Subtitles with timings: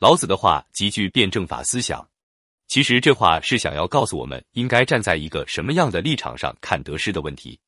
[0.00, 2.08] 老子的话极具辩证法思想。
[2.68, 7.60] 其实这话是想要告诉我们，应该站在一个什么样的立场上看得失的问题。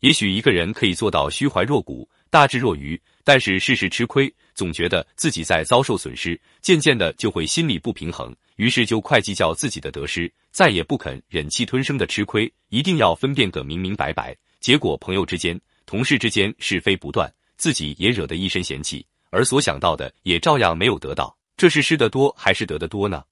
[0.00, 14.34] 也许一个人可以做到虚怀若谷、大智若愚，但是事事吃亏，总觉得自己在遭受损失，渐渐的就会心理不平衡，于是就快计较自己的得失，再也不肯忍气吞声的吃亏，一定要分辨个明明白白。
[14.58, 21.36] 结果朋友之间、同事之间是非不断，自己也惹得一身嫌弃，而所想到的也照样没有得到。
[21.56, 23.24] 这是失得多还是得的多呢？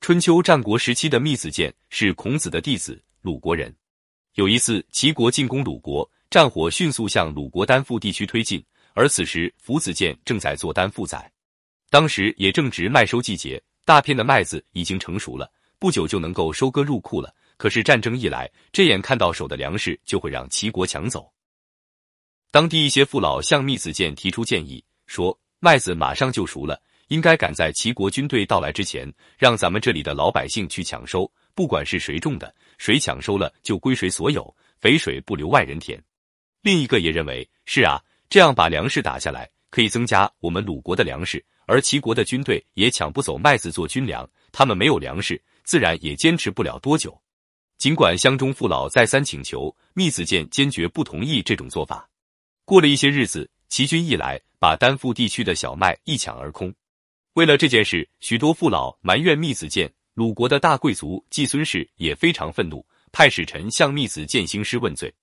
[0.00, 3.74] 春秋战国时期的密子建是孔子的弟子，鲁国人。
[4.34, 8.64] 有一次，齐国进攻鲁国，战火迅速向鲁国丹阜地区推进，
[8.94, 11.30] 而此时夫子建正在做丹阜宰。
[11.90, 17.32] 当时也正值麦收季节，大片的麦子已经成熟了，不久就能够收割入库了。
[17.56, 21.30] 可是战争一来，这眼看到手的粮食就会让齐国抢走。
[22.50, 26.80] 当地一些父老向密子建提出建议，说麦子马上就熟了。
[27.10, 31.30] 应该赶在齐国军队到来之前，让咱们这里的老百姓去抢收。
[31.56, 36.00] 不管是谁种的，谁抢收了就归谁所有，肥水不流外人田。
[36.62, 47.20] 另一个也认为是啊，这样把粮食打下来，可以增加我们鲁国的粮食，而齐国的军队也抢不走麦子做军粮，他们没有粮食，自然也坚持不了多久。
[47.76, 52.08] 尽管乡中父老再三请求，密子建坚决不同意这种做法。
[52.64, 56.72] 过了一些日子，齐军一来，把丹阜地区的小麦一抢而空。
[57.34, 59.92] 为了这件事，许多父老埋怨密子建。
[60.14, 65.14] 鲁国的大贵族季孙氏也非常愤怒，派使臣向密子建兴师问罪。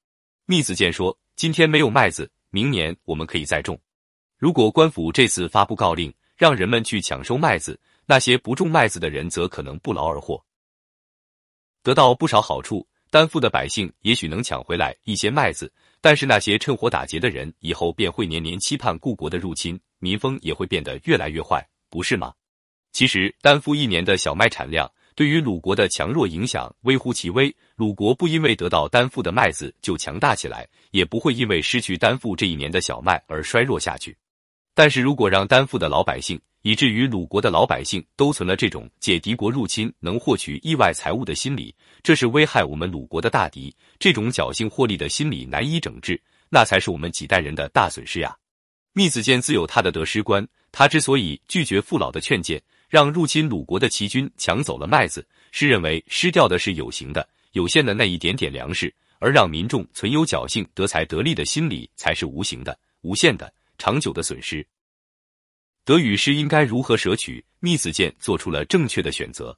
[0.45, 3.80] 密子建说：“今天没有麦子，明年我们可以再种。
[4.38, 10.42] 如果官府这次发布告令，让人们去抢收麦子，那些不种麦子的人则可能不劳而获，
[11.83, 12.88] 得到不少好处。
[13.09, 15.71] 担负的百姓也许能抢回来一些麦子，
[16.02, 22.33] 但是那些趁火打劫的人以后便会年年期盼故国的入侵，民风也会变得越来越坏。”不是吗？
[22.91, 27.55] 其实担负一年的小麦产量对于鲁国的强弱影响微乎其微。
[27.75, 34.17] 鲁国不因为得到担负的麦子就强大起来，也不会因为失去担负这一年的小麦而衰弱下去。
[34.73, 43.75] 但是如果让担负的老百姓，以至于鲁国的老百姓都存了这种借敌国入侵能获取意外财物的心理，这是危害我们鲁国的大敌。
[43.99, 46.19] 这种侥幸获利的心理难以整治，
[46.49, 48.36] 那才是我们几代人的大损失呀。
[48.93, 50.48] 密子建自有他的得失观。
[50.77, 64.64] 他之所以拒绝父老的劝谏，让入侵鲁国的齐军抢走了麦子，是认为失掉的是有形的、有限的那一点点粮食，而让民众存有侥幸得财得利的心理，才是无形的、无限的、长久的损失。
[65.83, 67.43] 得与失应该如何舍取？
[67.60, 69.58] 密子建做出了正确的选择：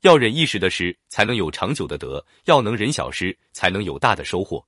[0.00, 4.66] 要忍一时的失，才能有长久的得；要能忍小失，才能有大的收获。